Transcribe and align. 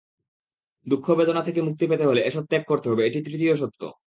দুঃখ-বেদনা 0.87 1.41
থেকে 1.41 1.61
মুক্তি 1.61 1.85
পেতে 1.87 2.05
হলে 2.05 2.21
এসব 2.21 2.43
ত্যাগ 2.45 2.63
করতে 2.67 2.89
হবে, 2.89 3.01
এটি 3.07 3.19
তৃতীয় 3.23 3.55
সত্য। 3.55 3.81